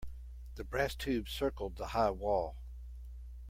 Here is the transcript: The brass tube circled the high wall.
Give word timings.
The 0.55 0.63
brass 0.63 0.95
tube 0.95 1.29
circled 1.29 1.75
the 1.75 1.89
high 1.89 2.09
wall. 2.09 2.57